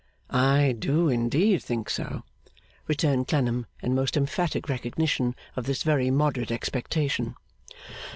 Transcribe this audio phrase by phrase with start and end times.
[0.31, 2.23] 'I do indeed think so,'
[2.87, 7.35] returned Clennam, in most emphatic recognition of this very moderate expectation.